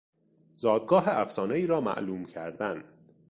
[0.57, 2.83] زادگاه افسانهای را معلوم کردن